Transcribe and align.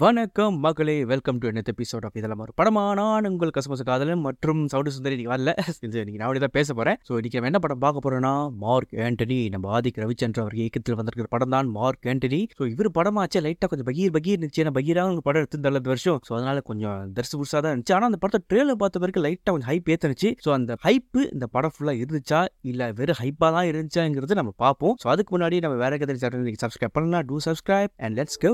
வணக்கம் 0.00 0.56
மகளே 0.64 0.94
welcome 1.10 1.38
to 1.42 1.46
என்ன 1.50 1.60
எபிசோட் 1.72 2.04
ஆஃப் 2.06 2.16
இதெல்லாம் 2.20 2.40
ஒரு 2.44 2.52
படமா? 2.60 2.82
நான் 2.98 3.28
உங்கள் 3.28 3.52
கசமச 3.56 3.84
காதலன் 3.88 4.20
மற்றும் 4.26 4.58
சவுடு 4.72 4.90
சுந்தரி. 4.96 5.14
இன்னைக்கு 5.16 5.32
வரல. 5.32 5.52
இது 5.86 5.96
இன்னைக்கு 6.00 6.20
நான் 6.22 6.40
தான் 6.44 6.52
பேச 6.56 6.74
போறேன். 6.78 6.98
ஸோ 7.08 7.12
இன்னைக்கு 7.18 7.38
நம்ம 7.38 7.48
என்ன 7.50 7.60
படம் 7.64 7.80
பார்க்க 7.84 8.02
போறோம்னா 8.06 8.32
மார்க் 8.64 8.92
ஆண்டனி 9.04 9.38
நம்ம 9.54 9.70
ஆதிக் 9.76 10.00
ரவிச்சந்திர 10.02 10.42
அவர் 10.44 10.56
இயக்கத்தில் 10.60 10.96
வந்திருக்கிற 10.98 11.28
படம் 11.34 11.54
தான் 11.56 11.68
மார்க் 11.76 12.08
ஆண்டனி. 12.12 12.40
ஸோ 12.58 12.66
இவர் 12.72 12.90
படமாச்சே 12.98 13.40
லைட்டாக 13.46 13.68
கொஞ்சம் 13.74 13.88
பகீர் 13.90 14.12
பகீர் 14.16 14.36
இருந்துச்சு. 14.36 14.62
ஏன்னா 14.64 14.74
பகீராக 14.78 15.14
ஒரு 15.14 15.24
படம் 15.28 15.42
எடுத்து 15.42 15.60
இந்த 15.62 15.88
வருஷம். 15.92 16.18
ஸோ 16.28 16.34
அதனால 16.38 16.64
கொஞ்சம் 16.70 16.98
தரிசு 17.18 17.34
புதுசாக 17.38 17.62
தான் 17.66 17.72
இருந்துச்சு. 17.74 17.94
ஆனால் 17.98 18.08
அந்த 18.10 18.20
படத்தை 18.24 18.40
ட்ரெயிலர் 18.52 18.80
பார்த்த 18.82 19.02
வரைக்கும் 19.04 19.24
லைட்டாக 19.28 19.54
கொஞ்சம் 19.56 19.70
ஹைப் 19.72 19.88
ஏற்றுனுச்சு 19.94 20.32
ஸோ 20.46 20.52
அந்த 20.58 20.76
ஹைப்பு 20.86 21.22
இந்த 21.36 21.48
படம் 21.56 21.74
ஃபுல்லாக 21.76 22.02
இருந்துச்சா? 22.02 22.42
இல்லை 22.72 22.88
வெறும் 23.00 23.20
ஹைப்பாக 23.22 23.50
தான் 23.56 23.70
இருந்துச்சாங்கிறது 23.70 24.38
நம்ம 24.40 24.52
பார்ப்போம். 24.64 24.96
ஸோ 25.04 25.08
அதுக்கு 25.14 25.32
முன்னாடி 25.36 25.62
நம்ம 25.66 25.78
வேற 25.84 25.96
கதை 26.04 26.18
சேனல் 26.26 26.60
சப்ஸ்கிரைப் 26.66 26.94
பண்ணலாம் 26.98 27.26
do 27.32 27.38
subscribe 27.48 27.94
and 28.04 28.16
let's 28.20 28.40
go 28.44 28.52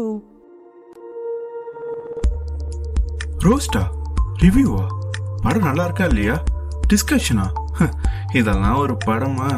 ரோஸ்டா 3.42 3.82
ரிவ்யூவா 4.42 4.84
படம் 5.42 5.62
நல்லா 5.62 5.84
இருக்கா 5.84 6.04
இல்லையா? 6.04 6.34
டிஸ்கஷனா 6.86 7.46
இதெல்லாம் 8.32 8.76
ஒரு 8.76 8.96
படமா? 9.06 9.48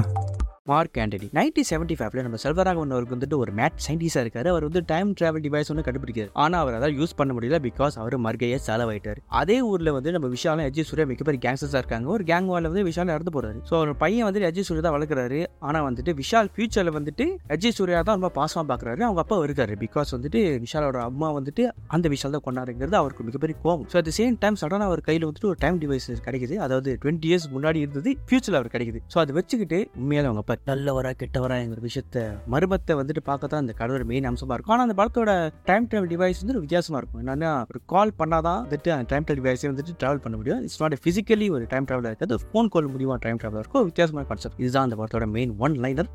மார்க் 0.71 0.99
ஆண்டனி 1.03 1.27
நைன்டீன் 1.37 1.67
செவன்டி 1.71 1.95
ஃபைவ்ல 1.97 2.23
நம்ம 2.27 2.37
செல்வராகவன் 2.43 2.93
அவருக்கு 2.95 3.15
வந்துட்டு 3.15 3.37
ஒரு 3.43 3.51
மேட் 3.59 3.81
சயின்டிஸ்டாக 3.87 4.23
இருக்காரு. 4.25 4.49
அவர் 4.53 4.65
வந்து 4.67 4.81
டைம் 4.93 5.09
டிராவல் 5.19 5.43
டிவைஸ் 5.47 5.71
ஒன்று 5.73 5.83
கண்டுபிடிக்காரு 5.89 6.31
ஆனால் 6.43 6.61
அவர் 6.63 6.77
அதான் 6.77 6.95
யூஸ் 7.01 7.13
பண்ண 7.19 7.33
முடியல 7.37 7.59
பிகாஸ் 7.67 7.95
அவர் 8.03 8.15
மர்கையை 8.27 8.59
செலவாயிட்டார். 8.67 9.19
அதே 9.41 9.57
ஊரில் 9.71 9.91
வந்து 9.97 10.11
நம்ம 10.17 10.29
விஷாலும் 10.35 10.67
அஜய் 10.69 10.87
சூர்யா 10.91 11.07
மிகப்பெரிய 11.11 11.41
கேங்ஸ்டர்ஸாக 11.45 11.83
இருக்காங்க. 11.83 12.07
ஒரு 12.15 12.25
கேங் 12.31 12.49
வால 12.53 12.71
வந்து 12.71 12.85
விஷால் 12.89 13.13
இறந்து 13.17 13.35
போறாரு. 13.37 13.59
ஸோ 13.71 13.75
அவர் 13.81 13.93
பையன் 14.05 14.27
வந்துட்டு 14.29 14.49
அஜய் 14.51 14.67
சூர்யா 14.69 14.85
தான் 14.87 14.97
வளர்க்குறாரு. 14.97 15.41
ஆனால் 15.67 15.85
வந்துட்டு 15.89 16.15
விஷால் 16.23 16.49
ஃபியூச்சரில் 16.55 16.93
வந்துட்டு 16.99 17.27
அஜய் 17.57 17.77
சூர்யா 17.81 18.01
தான் 18.09 18.19
ரொம்ப 18.21 18.31
பாசமாக 18.39 18.67
பார்க்குறாரு 18.73 19.05
அவங்க 19.09 19.23
அப்பா 19.25 19.39
இருக்காரு. 19.49 19.77
பிகாஸ் 19.85 20.15
வந்துட்டு 20.17 20.43
விஷாலோட 20.65 21.03
அம்மா 21.11 21.31
வந்துட்டு 21.39 21.65
அந்த 21.97 22.15
விஷால் 22.15 22.37
தான் 22.39 22.47
கொண்டாருங்கிறது 22.49 22.99
அவருக்கு 23.03 23.29
மிகப்பெரிய 23.29 23.57
கோபம். 23.67 23.87
ஸோ 23.93 23.99
அட் 24.03 24.13
சேம் 24.21 24.41
டைம் 24.47 24.59
சடனாக 24.63 24.91
அவர் 24.93 25.05
கையில் 25.11 25.29
வந்துட்டு 25.29 25.51
ஒரு 25.53 25.61
டைம் 25.67 25.83
டிவைஸ் 25.85 26.11
கிடைக்குது. 26.31 26.57
அதாவது 26.69 26.91
டுவெண்ட்டி 27.05 27.31
இயர்ஸ் 27.33 27.49
முன்னாடி 27.59 27.85
இருந்தது 27.87 28.17
ஃபியூச்சரில் 28.27 28.61
அவர் 28.63 28.75
கிடைக்குது. 28.77 29.03
ஸோ 29.15 29.19
அதை 29.25 29.39
வச்சுக்கிட்டு 29.41 29.81
உண்மையில 30.01 30.29
அவங்க 30.31 30.43
அப்பா 30.45 30.53
நல்லவரா 30.71 31.11
கெட்டவராங்கிற 31.23 31.81
விஷயத்த 31.89 32.25
மர்மத்தை 32.55 32.95
வந்துட்டு 33.01 33.23
பார்க்க 33.29 33.51
தான் 33.53 33.63
அந்த 33.65 33.75
கடவுள் 33.81 34.05
மெயின் 34.11 34.29
அம்சமாக 34.31 34.57
இருக்கும். 34.57 34.75
ஆனால் 34.77 34.87
அந்த 34.89 34.97
படத்தோட 35.01 35.31
டைம் 35.71 35.89
டிராவல் 35.91 36.11
டிவைஸ் 36.15 36.41
வந்து 36.43 36.55
ஒரு 36.57 36.65
வித்தியாசமாக 36.67 37.01
இருக்கும். 37.03 37.23
என்னன்னா 37.25 37.53
ஒரு 37.73 37.81
கால் 37.95 38.15
பண்ணாதான் 38.21 38.61
வந்துட்டு 38.67 38.93
அந்த 38.97 39.09
டைம் 39.13 39.27
டிராவல் 39.29 39.43
டிவைஸை 39.43 39.69
வந்துட்டு 39.73 39.97
ட்ராவல் 40.03 40.23
பண்ண 40.27 40.37
முடியும். 40.43 40.63
இட்ஸ் 40.67 40.81
நாட் 40.85 40.99
ஃபிசிக்கலி 41.05 41.49
ஒரு 41.57 41.67
டைம் 41.75 41.89
ட்ராவலாக 41.91 42.13
இருக்காது. 42.15 42.39
ஃபோன் 42.47 42.73
கால் 42.77 42.93
முடியுமா 42.95 43.19
டைம் 43.27 43.41
டிராவல் 43.43 43.63
இருக்கும். 43.63 43.83
ஒரு 43.85 43.91
வித்தியாசமான 43.93 44.27
கான்செப்ட் 44.33 44.63
இதுதான் 44.65 44.87
அந்த 44.89 44.99
படத்தோட 45.03 45.29
மெயின் 45.39 45.55
ஒன் 45.67 45.77
லைனர் 45.87 46.11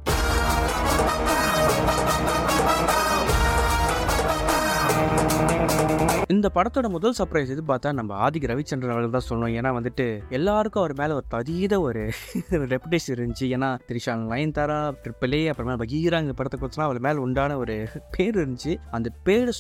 இந்த 6.39 6.51
படத்தோட 6.55 6.89
முதல் 6.89 7.13
சர்ப்ரைஸ் 7.17 7.49
இது 7.49 7.63
பார்த்தா 7.67 7.93
நம்ம 7.93 8.29
ஆதிக் 8.29 8.47
ரவிச்சந்திரன் 8.51 8.95
அவர்கள் 8.95 9.15
தான் 9.17 9.27
சொல்லணும். 9.29 9.55
ஏன்னா 9.59 9.69
வந்துட்டு 9.77 10.19
எல்லாருக்கும் 10.29 10.83
அவர் 10.83 10.93
மேலே 10.93 11.13
ஒரு 11.13 11.25
பதீத 11.31 11.79
ஒரு 11.79 12.09
ரெப்புடேஷன் 12.73 13.13
இருந்துச்சு. 13.15 13.45
ஏன்னா 13.55 13.69
திரிஷா 13.87 14.27
லைன் 14.27 14.51
தாரா 14.51 14.77
ட்ரிபிள் 15.03 15.47
அப்புறமா 15.47 15.75
பகீரா 15.83 16.33
படத்தை 16.33 16.59
கொடுத்தா 16.61 16.81
அவர் 16.81 16.99
மேலே 16.99 17.17
உண்டான 17.17 17.57
ஒரு 17.57 17.87
பேர் 18.17 18.37
இருந்துச்சு. 18.39 18.75
அந்த 18.91 19.09
பேரை 19.23 19.53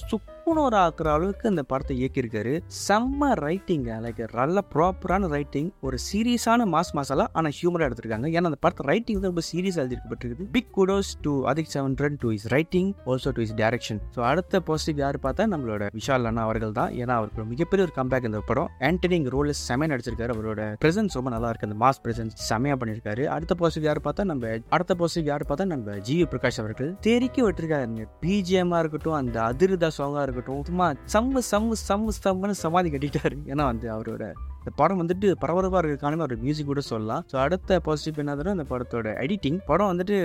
சுக்குனோர் 0.49 0.75
ஆக்குற 0.81 1.07
அளவுக்கு 1.15 1.45
அந்த 1.49 1.63
படத்தை 1.71 1.93
இயக்கியிருக்காரு. 1.97 2.51
செம்ம 2.85 3.27
ரைட்டிங் 3.45 3.83
லைக் 4.05 4.21
நல்ல 4.39 4.61
ப்ராப்பரான 4.71 5.27
ரைட்டிங் 5.33 5.67
ஒரு 5.87 5.97
சீரியஸான 6.05 6.65
மாஸ் 6.71 6.89
மசாலா 6.97 7.25
ஆனால் 7.39 7.53
ஹியூமரா 7.57 7.83
எடுத்திருக்காங்க. 7.87 8.27
ஏன்னா 8.35 8.49
அந்த 8.51 8.59
படத்தை 8.65 8.83
ரைட்டிங் 8.91 9.19
ரொம்ப 9.27 9.41
சீரியஸ் 9.49 9.77
எழுதிருக்கப்பட்டிருக்கு 9.81 10.45
பிக் 10.55 10.71
குடோஸ் 10.77 11.11
டு 11.25 11.33
அதிக் 11.51 11.69
செவன் 11.73 11.97
run 12.03 12.17
to 12.23 12.31
his 12.37 12.47
writing 12.55 12.89
also 13.09 13.33
to 13.39 13.43
his 13.45 13.53
direction 13.61 13.99
so 14.15 14.23
அடுத்த 14.31 14.61
பாசிட்டிவ் 14.69 15.03
யார் 15.03 15.19
பார்த்தா 15.25 15.47
நம்மளோட 15.53 15.89
விஷால் 15.99 16.25
அண்ணா 16.31 16.45
அவர்கள் 16.47 16.73
தான். 16.79 16.95
ஏன்னா 17.01 17.17
அவருக்கு 17.19 17.45
மிகப்பெரிய 17.51 17.87
ஒரு 17.89 17.95
கம்பேக் 17.99 18.27
இந்த 18.31 18.41
படம். 18.49 18.71
ஆண்டனி 18.89 19.17
இங்க 19.19 19.33
ரோல் 19.35 19.53
செமையா 19.67 19.91
நடிச்சிருக்காரு. 19.93 20.33
அவரோட 20.37 20.67
பிரசன்ஸ் 20.85 21.19
ரொம்ப 21.19 21.31
நல்லா 21.35 21.51
இருக்கு. 21.53 21.69
அந்த 21.71 21.79
மாஸ் 21.85 22.01
பிரசன்ஸ் 22.07 22.35
செமையா 22.49 22.77
பண்ணியிருக்காரு. 22.83 23.25
அடுத்த 23.37 23.59
பாசிட்டிவ் 23.61 23.89
யார் 23.91 24.03
பார்த்தா 24.09 24.27
நம்ம 24.33 24.55
அடுத்த 24.77 24.97
பாசிட்டிவ் 25.03 25.31
யார் 25.33 25.47
பார்த்தா 25.51 25.69
நம்ம 25.75 25.99
ஜி 26.09 26.17
பிரகாஷ் 26.33 26.61
அவர்கள். 26.65 26.91
தெறிக்கி 27.09 27.43
விட்டுருக்காரு 27.47 28.09
பிஜிஎம்மா 28.25 28.79
இருக்கட்டும் 28.85 29.19
அந்த 29.21 29.39
அதிருதா 29.51 29.91
சாங்கா 29.99 30.21
இருக்கட்டும் 30.23 30.37
இருக்கட்டும். 30.39 30.63
சும்மா 30.63 30.87
சம்மு 31.13 31.41
சம்மு 31.51 31.75
சம்மு 31.89 32.09
சம்முன்னு 32.23 32.61
சமாதி 32.65 32.89
கட்டிட்டாரு. 32.89 33.37
ஏன்னா 33.45 33.65
வந்து 33.71 33.87
அவரோட 33.95 34.33
இந்த 34.69 34.77
படம் 34.81 34.99
வந்துட்டு 35.01 35.27
பரபரப்பாக 35.41 35.87
இருக்கான 35.89 36.23
ஒரு 36.25 36.35
மியூசிக் 36.41 36.67
கூட 36.71 36.81
சொல்லலாம். 36.89 37.21
ஸோ 37.31 37.35
அடுத்த 37.43 37.77
பாசிட்டிவ் 37.85 38.19
என்னதுன்னா 38.23 38.51
அந்த 38.55 38.65
படத்தோட 38.71 39.07
எடிட்டிங் 39.23 39.57
படம் 39.69 39.89
வந்துட்டு 39.91 40.17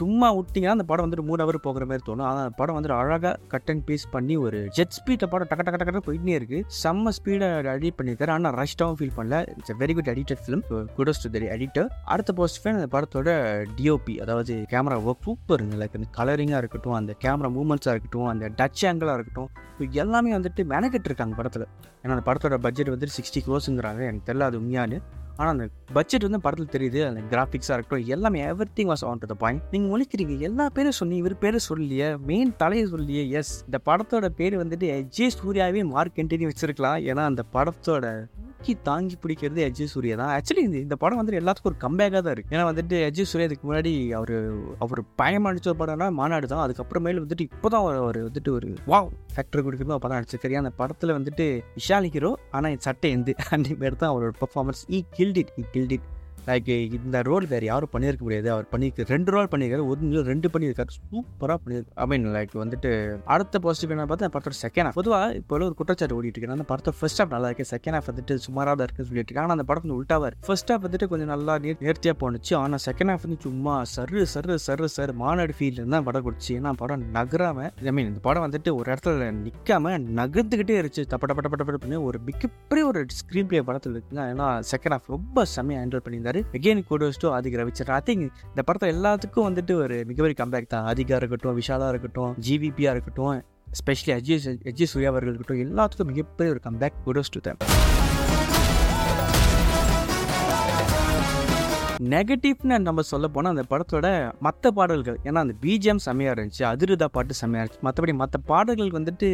சும்மா 0.00 0.28
விட்டிங்கன்னா 0.38 0.74
அந்த 0.76 0.84
படம் 0.90 1.04
வந்துட்டு 1.06 1.24
மூணு 1.28 1.42
ஹவர் 1.42 1.58
போகிற 1.66 1.86
மாதிரி 1.90 2.04
தோணும். 2.08 2.26
ஆனால் 2.30 2.50
படம் 2.58 2.76
வந்துட்டு 2.78 2.96
அழகாக 3.02 3.32
கட் 3.52 3.70
அண்ட் 3.72 3.84
பீஸ் 3.88 4.04
பண்ணி 4.14 4.36
ஒரு 4.46 4.58
ஜெட் 4.78 4.94
ஸ்பீட்டை 4.98 5.28
படம் 5.34 5.50
டக்க 5.52 5.64
டக்க 5.68 5.78
டக்க 5.82 6.02
போயிட்டே 6.08 6.34
இருக்கு. 6.40 6.58
செம்ம 6.82 7.14
ஸ்பீடை 7.18 7.48
எடிட் 7.76 7.96
பண்ணியிருக்காரு. 8.00 8.34
ஆனால் 8.36 8.56
ரஷ்டாகவும் 8.60 8.98
ஃபீல் 9.00 9.14
பண்ணல. 9.18 9.38
It's 9.56 9.76
very 9.84 9.96
good 10.00 10.12
edited 10.14 10.42
film 10.44 10.64
kudos 10.98 11.22
to 11.24 11.30
the 11.36 11.48
editor 11.56 11.88
அடுத்த 12.14 12.34
பாசிட்டிவ் 12.40 12.80
அந்த 12.82 12.90
படத்தோட 12.96 13.28
டிஓபி 13.80 14.16
அதாவது 14.26 14.56
கேமரா 14.74 14.98
ஒர்க் 15.08 15.26
சூப்பர் 15.28 15.66
லைக் 15.82 15.98
அந்த 16.00 16.10
கலரிங்காக 16.20 16.62
இருக்கட்டும் 16.64 16.98
அந்த 17.00 17.14
கேமரா 17.26 17.50
மூமெண்ட்ஸாக 17.58 17.94
இருக்கட்டும் 17.96 18.30
அந்த 18.34 18.52
டச் 18.60 18.84
ஆங்கிளாக 18.90 19.16
இருக்கட்டும். 19.20 19.50
எல்லாமே 20.02 20.30
வந்துட்டு 20.36 20.62
மெனக்கிட்டு 20.74 21.08
இருக்காங்க 21.10 21.34
படத்தில். 21.40 21.66
ஏன்னா 22.02 22.14
அந்த 22.14 22.24
படத்தோட 22.28 22.56
பட்ஜெட் 22.64 22.90
வந்துட்டு 22.92 23.14
சிக்ஸ்டி 23.16 23.40
க்ரோஸுங்கிறாங்க 23.86 24.10
எனக்கு 24.10 24.26
தெரியல 24.28 24.48
அது 24.50 24.58
உண்மையானு 24.62 24.98
ஆனால் 25.38 25.52
அந்த 25.54 25.64
பட்ஜெட் 25.96 26.24
வந்து 26.26 26.40
படத்தில் 26.44 26.74
தெரியுது. 26.74 27.00
அந்த 27.08 27.22
கிராஃபிக்ஸாக 27.32 27.74
இருக்கட்டும் 27.76 28.12
எல்லாமே 28.14 28.40
everything 28.78 28.90
was 28.92 29.04
on 29.08 29.20
to 29.22 29.26
the 29.32 29.34
point 29.42 29.64
நீங்கள் 29.70 29.90
முழிக்கிறீங்க 29.92 30.34
எல்லா 30.48 30.66
பேரும் 30.76 30.96
சொன்னீங்க. 30.98 31.22
இவர் 31.24 31.42
பேரை 31.44 31.58
சொல்லியே 31.70 32.08
மெயின் 32.30 32.52
தலையை 32.62 32.86
சொல்லியே 32.94 33.24
எஸ் 33.40 33.52
இந்த 33.66 33.78
படத்தோட 33.88 34.28
பேர் 34.40 34.56
வந்துட்டு 34.62 34.88
எஜே 34.98 35.28
சூர்யாவே 35.40 35.82
மார்க் 35.94 36.18
கண்டினியூ 36.20 36.50
வச்சிருக்கலாம். 36.52 36.98
ஏன்னா 37.10 37.24
அந்த 37.32 37.44
படத்தோட 37.56 38.14
தூக்கி 38.66 38.84
தாங்கி 38.88 39.16
பிடிக்கிறது 39.22 39.60
அஜய் 39.66 39.90
சூர்யா 39.92 40.14
தான். 40.20 40.30
ஆக்சுவலி 40.36 40.62
இந்த 40.84 40.96
படம் 41.02 41.18
வந்துட்டு 41.18 41.40
எல்லாத்துக்கும் 41.40 41.70
ஒரு 41.70 41.78
கம்பேக்காக 41.84 42.22
தான் 42.26 42.34
இருக்கு. 42.36 42.52
ஏன்னா 42.54 42.64
வந்துட்டு 42.70 42.96
அஜய் 43.08 43.28
சூர்யா 43.30 43.46
இதுக்கு 43.48 43.66
முன்னாடி 43.68 43.92
அவர் 44.18 44.32
அவர் 44.84 45.00
பயமா 45.20 45.50
நடிச்ச 45.50 45.68
ஒரு 45.72 45.78
படம்னா 45.82 46.08
மாநாடு 46.20 46.46
தான். 46.52 46.62
அதுக்கப்புறமேல 46.64 47.22
வந்துட்டு 47.24 47.46
இப்போதான் 47.48 47.82
அவர் 47.84 48.00
அவர் 48.02 48.18
வந்துட்டு 48.28 48.52
ஒரு 48.56 48.70
வாவ் 48.92 49.10
ஃபேக்டர் 49.34 49.64
கொடுக்குறது 49.66 50.00
படம் 50.04 50.18
நடிச்சிருக்காரு 50.18 50.60
அந்த 50.62 50.72
படத்தில் 50.82 51.16
வந்துட்டு 51.18 51.46
விஷாலிக்கிறோம் 51.78 52.38
ஆனால் 52.56 52.72
என் 52.76 52.84
சட்டை 52.88 53.10
எந்து 53.18 53.34
அந்த 53.56 53.76
மாரி 53.82 53.98
தான் 54.02 54.12
அவரோட 54.14 54.34
performance 54.42 54.82
he 54.90 55.00
killed it 55.18 55.52
he 55.60 55.64
killed it 55.76 55.96
it 55.98 56.08
like 56.48 56.70
இந்த 56.98 57.20
ரோல் 57.28 57.46
வேறு 57.52 57.66
யாரும் 57.70 57.92
பண்ணியிருக்க 57.92 58.24
முடியாது. 58.26 58.48
அவர் 58.54 58.66
பண்ணியிருக்கு 58.72 59.06
ரெண்டு 59.14 59.30
ரோல் 59.34 59.48
பண்ணியிருக்காரு. 59.52 59.86
ஒரு 59.92 60.22
ரெண்டு 60.30 60.50
பண்ணியிருக்காரு. 60.54 60.92
சூப்பராக 60.98 61.58
பண்ணியிருக்கு. 61.64 61.92
ஐ 62.04 62.06
மீன் 62.12 62.26
லைக் 62.36 62.54
வந்துட்டு 62.62 62.90
அடுத்த 63.36 63.58
பாசிட்டிவ் 63.66 63.94
என்ன 63.96 64.06
பார்த்தா 64.12 64.30
படத்தோட 64.36 64.58
செகண்ட் 64.64 64.88
ஹாஃப் 64.88 64.98
பொதுவாக 65.00 65.34
இப்போ 65.40 65.54
ஒரு 65.58 65.68
குற்றச்சாட்டு 65.80 66.16
ஓடிட்டு 66.18 66.38
இருக்கு. 66.38 66.54
அந்த 66.56 66.68
படத்தை 66.72 66.92
ஃபர்ஸ்ட் 66.98 67.22
ஹாஃப் 67.22 67.34
நல்லா 67.36 67.50
இருக்கு 67.50 67.66
செகண்ட் 67.74 67.96
ஹாஃப் 67.98 68.10
வந்துட்டு 68.12 68.36
சுமாராக 68.46 68.74
தான் 68.78 68.86
இருக்குன்னு 68.86 69.10
சொல்லிட்டு 69.10 69.30
இருக்காங்க. 69.30 69.46
ஆனால் 69.46 69.56
அந்த 69.58 69.66
படம் 69.70 69.84
வந்து 69.84 69.98
உல்ட்டாவாக 69.98 70.30
இருக்கு. 70.30 70.46
ஃபர்ஸ்ட் 70.48 70.72
ஹாஃப் 70.72 70.84
வந்துட்டு 70.86 71.08
கொஞ்சம் 71.12 71.32
நல்லா 71.34 71.56
நேர் 71.64 71.84
நேர்த்தியாக 71.86 72.18
போனுச்சு 72.22 72.54
ஆனால் 72.62 72.82
செகண்ட் 72.88 73.12
ஹாஃப் 73.14 73.26
வந்து 73.26 73.40
சும்மா 73.46 73.74
சரு 73.96 74.22
சரு 74.34 74.56
சரு 74.66 74.88
சரு 74.96 75.14
மாநாடு 75.22 75.54
ஃபீல் 75.58 75.82
தான் 75.96 76.06
படம் 76.10 76.26
கொடுத்துச்சு 76.26 76.54
ஏன்னா 76.58 76.72
படம் 76.82 77.04
நகராம 77.18 77.68
ஐ 77.90 77.92
மீன் 77.98 78.08
இந்த 78.12 78.20
படம் 78.28 78.46
வந்துட்டு 78.46 78.70
ஒரு 78.78 78.86
இடத்துல 78.92 79.30
நிற்காம 79.44 79.94
நகர்ந்துக்கிட்டே 80.20 80.76
இருந்துச்சு. 80.80 81.02
தப்பட 81.12 81.32
பட்ட 81.36 81.48
பட்ட 81.52 81.78
பண்ணி 81.82 81.98
ஒரு 82.08 82.18
மிகப்பெரிய 82.28 82.84
ஒரு 82.90 83.00
ஸ்க்ரீன் 83.18 83.48
பிளே 83.50 83.60
படத்தில் 83.68 83.94
இருக்குங்க. 83.96 84.22
ஏன்னா 84.32 84.48
செகண்ட் 84.72 84.94
ஹாஃப் 84.96 85.12
ரொம்ப 85.14 85.44
செம்மையாக 85.54 85.82
ஹேண்டில் 85.82 86.04
பண்ணியிருந்தாரு. 86.06 86.35
பண்ணியிருந்தாரு 86.36 86.60
again 86.60 86.82
kudos 86.90 87.18
to 87.18 87.28
Adhik 87.30 87.58
Ravichandran 87.58 87.96
I 87.96 88.02
think 88.06 88.24
இந்த 88.48 88.62
படத்தை 88.62 88.90
எல்லாத்துக்கும் 88.92 89.46
வந்துட்டு 89.48 89.72
ஒரு 89.74 90.04
மிகப்பெரிய 90.04 90.36
கம்பேக் 90.44 90.66
தான். 90.66 90.86
ஆதிகா 90.86 91.16
இருக்கட்டும் 91.16 91.56
விஷாலா 91.56 91.88
இருக்கட்டும் 91.88 92.32
ஜிவிபியாக 92.48 92.90
இருக்கட்டும் 92.90 93.36
ஸ்பெஷலி 93.80 94.12
அஜய் 94.12 94.40
அஜய் 94.64 94.84
சூர்யா 94.84 95.10
அவர்கள் 95.10 95.34
இருக்கட்டும் 95.34 95.62
எல்லாத்துக்கும் 95.66 96.06
மிகப்பெரிய 96.06 96.52
ஒரு 96.52 96.62
கம்பேக் 96.64 96.98
கோடோஸ் 97.04 97.30
டு 97.30 97.40
தம் 97.40 97.60
நெகட்டிவ்னு 102.16 102.76
நம்ம 102.88 103.04
சொல்ல 103.12 103.26
போனால் 103.34 103.54
அந்த 103.54 103.64
படத்தோட 103.72 104.06
மற்ற 104.46 104.70
பாடல்கள் 104.78 105.18
ஏன்னா 105.28 105.40
அந்த 105.44 105.54
பிஜிஎம் 105.62 106.02
செம்மையாக 106.06 106.34
இருந்துச்சு 106.36 106.64
அதிருதா 106.70 107.06
பாட்டு 107.16 107.34
செம்மையாக 107.40 107.62
இருந்துச்சு. 107.62 107.84
மற்றபடி 107.86 108.12
மற்ற 108.20 108.36
பாடல்கள் 108.50 108.92
வந்துட்டு 108.98 109.28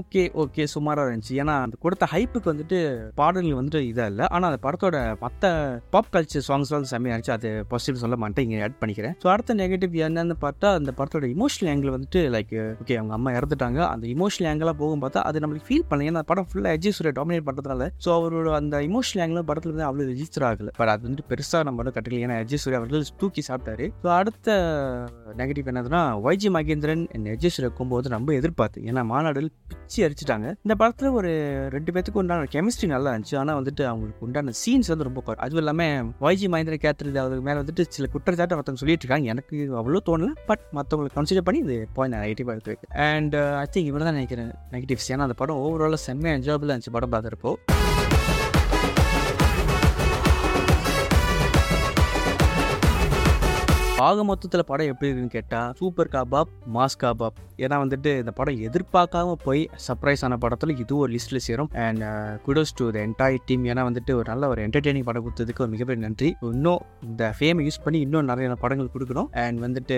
ஓகே 0.00 0.22
ஓகே 0.42 0.64
சுமாராக 0.74 1.06
இருந்துச்சு. 1.08 1.34
ஏன்னா 1.42 1.54
அந்த 1.66 1.76
கொடுத்த 1.84 2.06
ஹைப்புக்கு 2.14 2.50
வந்துட்டு 2.52 2.78
பாடல்கள் 3.20 3.58
வந்துட்டு 3.60 3.80
இதாக 3.90 4.10
இல்லை. 4.12 4.24
ஆனால் 4.34 4.48
அந்த 4.50 4.60
படத்தோட 4.66 4.96
மற்ற 5.24 5.52
பாப் 5.94 6.10
கல்ச்சர் 6.16 6.46
சாங்ஸ் 6.48 6.72
வந்து 6.76 6.90
செம்மையாக 6.92 7.14
இருந்துச்சு. 7.14 7.34
அது 7.38 7.50
பாசிட்டிவ் 7.72 8.02
சொல்ல 8.04 8.18
மாட்டேன் 8.22 8.44
இங்கே 8.46 8.60
ஆட் 8.66 8.78
பண்ணிக்கிறேன். 8.82 9.14
ஸோ 9.22 9.28
அடுத்த 9.34 9.56
நெகட்டிவ் 9.62 9.96
என்னன்னு 10.08 10.36
பார்த்தா 10.44 10.70
அந்த 10.80 10.92
படத்தோட 11.00 11.26
இமோஷனல் 11.36 11.70
ஆங்கிள் 11.72 11.94
வந்துட்டு 11.96 12.22
லைக் 12.36 12.54
ஓகே 12.82 12.96
அவங்க 13.00 13.14
அம்மா 13.18 13.32
இறந்துட்டாங்க. 13.38 13.80
அந்த 13.94 14.06
இமோஷனல் 14.14 14.50
ஆங்கிளாக 14.52 14.76
போகும் 14.82 15.02
பார்த்தா 15.06 15.24
அது 15.30 15.42
நம்மளுக்கு 15.44 15.68
ஃபீல் 15.70 15.86
பண்ணல. 15.90 16.08
ஏன்னா 16.12 16.24
படம் 16.32 16.48
ஃபுல்லாக 16.50 16.76
அஜய் 16.78 16.96
சூரிய 16.98 17.14
டாமினேட் 17.20 17.46
பண்ணுறதுனால 17.48 17.88
ஸோ 18.06 18.10
அவரோட 18.18 18.54
அந்த 18.60 18.82
இமோஷனல் 18.90 19.24
ஆங்கிளும் 19.26 19.50
படத்தில் 19.52 19.74
வந்து 19.74 19.88
அவ்வளோ 19.90 20.08
ரிஜிஸ்டர் 20.12 20.46
ஆகலை. 20.50 20.72
பட் 20.80 20.92
அது 20.94 21.02
வந்துட்டு 21.08 21.28
பெருசாக 21.32 21.62
நம்ம 21.68 21.82
வந்து 21.82 21.96
ஏன்னா 22.28 22.38
அஜய் 22.44 22.62
சூர்யா 22.62 22.78
அவர்கள் 22.80 23.04
தூக்கி 23.20 23.42
சாப்பிட்டாரு. 23.48 23.84
ஸோ 24.02 24.08
அடுத்த 24.18 24.48
நெகட்டிவ் 25.40 25.68
என்னதுன்னா 25.72 26.00
வைஜி 26.26 26.48
மகேந்திரன் 26.56 27.04
என் 27.16 27.28
அஜய் 27.34 27.54
சூர்யா 27.56 27.72
ரொம்ப 28.16 28.32
எதிர்பார்த்து 28.38 28.84
ஏன்னா 28.90 29.02
மாநாடுகள் 29.12 29.50
பிச்சு 29.70 29.98
அரிச்சிட்டாங்க 30.06 30.46
இந்த 30.64 30.74
படத்தில் 30.80 31.16
ஒரு 31.18 31.30
ரெண்டு 31.74 31.90
பேத்துக்கு 31.94 32.20
உண்டான 32.22 32.48
கெமிஸ்ட்ரி 32.54 32.88
நல்லா 32.94 33.10
இருந்துச்சு. 33.12 33.36
ஆனால் 33.42 33.58
வந்துட்டு 33.60 33.82
அவங்களுக்கு 33.90 34.24
உண்டான 34.26 34.54
சீன்ஸ் 34.62 34.90
வந்து 34.92 35.06
ரொம்ப 35.08 35.20
குறை. 35.26 35.38
அதுவும் 35.44 35.62
இல்லாமல் 35.62 36.10
வைஜி 36.26 36.48
மகேந்திரன் 36.54 36.82
கேத்துறது 36.84 37.20
அதுக்கு 37.22 37.46
மேலே 37.48 37.58
வந்துட்டு 37.62 37.84
சில 37.96 38.08
குற்றச்சாட்டு 38.14 38.56
ஒருத்தவங்க 38.58 38.82
சொல்லிட்டு 38.82 39.04
இருக்காங்க. 39.06 39.28
எனக்கு 39.34 39.56
அவ்வளோ 39.80 40.02
தோணல. 40.10 40.30
பட் 40.50 40.64
மற்றவங்களை 40.78 41.12
கன்சிடர் 41.16 41.46
பண்ணி 41.48 41.60
இது 41.66 41.78
பாயிண்ட் 41.98 42.14
நான் 42.16 42.24
நெகட்டிவாக 42.26 42.56
எடுத்து 42.56 42.72
வைக்கிறேன். 42.72 42.94
அண்ட் 43.10 43.36
ஐ 43.62 43.66
திங்க் 43.74 43.90
இவ்வளோ 43.92 44.06
தான் 44.08 44.18
நினைக்கிறேன் 44.20 44.52
நெகட்டிவ்ஸ் 44.76 45.10
ஏன்னா 45.14 45.26
அந்த 45.28 45.38
படம் 45.42 45.62
ஓவராலாக 45.66 46.02
செம்மையாக 46.08 46.38
என்ஜாயபிளாக 46.40 46.72
இருந்துச்சு 46.74 46.96
படம் 46.98 47.14
பார்த்துருப்போ 47.14 47.52
ஆக 54.06 54.24
மொத்தத்தில் 54.26 54.68
படம் 54.68 54.88
எப்படி 54.90 55.06
இருக்குன்னு 55.08 55.34
கேட்டால் 55.36 55.70
சூப்பர் 55.78 56.10
காபாப் 56.12 56.50
மாஸ் 56.74 56.96
காபாப் 57.02 57.38
ஏன்னா 57.64 57.76
வந்துட்டு 57.82 58.10
இந்த 58.22 58.32
படம் 58.38 58.58
எதிர்பார்க்காம 58.66 59.32
போய் 59.44 59.62
சர்ப்ரைஸ் 59.86 60.22
ஆன 60.26 60.36
படத்தில் 60.42 60.72
இது 60.82 60.92
ஒரு 60.96 61.10
லிஸ்ட்டில் 61.14 61.42
சேரும். 61.46 61.70
And 61.84 62.02
kudos 62.44 62.72
to 62.80 62.84
the 62.96 62.98
entire 63.06 63.42
team 63.48 63.64
ஏன்னா 63.70 63.82
வந்துட்டு 63.88 64.12
ஒரு 64.18 64.26
நல்ல 64.32 64.48
ஒரு 64.52 64.60
என்டர்டெய்னிங் 64.66 65.06
படம் 65.08 65.24
கொடுத்ததுக்கு 65.24 65.62
ஒரு 65.64 65.72
மிகப்பெரிய 65.74 66.02
நன்றி. 66.04 66.28
இன்னும் 66.50 66.82
இந்த 67.08 67.30
ஃபேமை 67.38 67.64
யூஸ் 67.68 67.80
பண்ணி 67.86 68.00
இன்னும் 68.06 68.28
நிறைய 68.32 68.58
படங்கள் 68.64 68.92
கொடுக்கணும். 68.94 69.28
அண்ட் 69.44 69.58
வந்துட்டு 69.64 69.96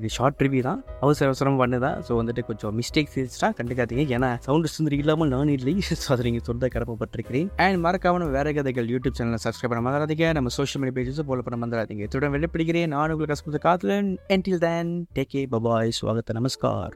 இது 0.00 0.10
ஷார்ட் 0.16 0.44
ரிவ்யூ 0.46 0.62
தான். 0.68 0.82
அவசர 1.04 1.28
அவசரம் 1.30 1.58
பண்ணு 1.62 1.80
தான் 1.86 1.96
ஸோ 2.08 2.18
வந்துட்டு 2.20 2.44
கொஞ்சம் 2.50 2.76
மிஸ்டேக்ஸ் 2.80 3.16
இருந்துச்சுன்னா 3.18 3.50
கண்டுக்காதீங்க. 3.60 4.06
ஏன்னா 4.18 4.30
சவுண்ட் 4.48 4.70
சுந்தரி 4.76 4.98
இல்லாமல் 5.04 5.32
நான் 5.36 5.54
இல்லை. 5.56 5.74
ஸோ 6.02 6.10
அதை 6.16 6.24
நீங்கள் 6.28 6.46
சொல்ல 6.50 6.70
கடமைப்பட்டிருக்கிறேன் 6.76 7.48
அண்ட் 7.66 7.80
மறக்காம 7.86 8.30
வேற 8.36 8.48
கதைகள் 8.58 8.92
யூடியூப் 8.94 9.18
சேனலை 9.20 9.40
சப்ஸ்கிரைப் 9.46 9.74
பண்ண 9.74 9.82
மறந்துடாதீங்க. 9.88 10.28
நம்ம 10.40 10.54
சோஷியல் 10.58 10.82
மீடியா 10.84 10.96
பேஜஸும் 10.98 11.30
போல 11.32 11.48
பண்ண 11.48 11.58
மறந்துடாதீங்க. 11.62 12.04
இத்துடன் 12.08 12.36
வெளிப்படுகிறேன் 12.36 12.94
நான் 12.96 13.16
உங்களுக்கு 13.16 13.37
கஷ்டப்பட்ட 13.38 13.68
காத்துலன் 13.68 14.08
என்டில் 14.28 14.58
தேன் 14.58 14.88
டேக் 15.16 15.34
ஏ 15.34 15.42
பபாய் 15.46 15.90
ஸ்வாகத்த 15.98 16.30
நமஸ்கார் 16.32 16.94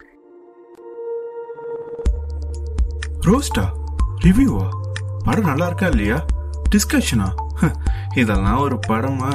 ரோஸ்டா 3.26 3.64
ரிவ்யூவா 4.24 4.64
படம் 5.24 5.44
நல்லா 5.44 5.66
இருக்கா 5.66 5.86
இல்லையா? 5.86 6.18
டிஸ்கஷனா 6.70 7.28
இதெல்லாம் 8.14 8.58
ஒரு 8.58 8.78
படமா? 8.88 9.30